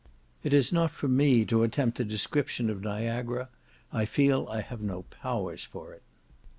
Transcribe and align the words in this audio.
It 0.41 0.51
is 0.51 0.73
not 0.73 0.89
for 0.89 1.07
me 1.07 1.45
to 1.45 1.61
attempt 1.61 1.99
a 1.99 2.03
description 2.03 2.71
of 2.71 2.81
Niagara; 2.81 3.49
I 3.93 4.05
feel 4.05 4.47
I 4.49 4.61
have 4.61 4.81
no 4.81 5.03
powers 5.11 5.63
for 5.63 5.93
it. 5.93 6.01